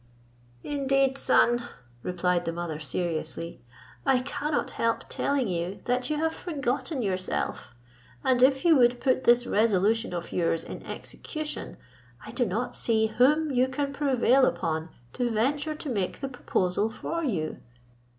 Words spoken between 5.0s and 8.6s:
telling you that you have forgotten yourself; and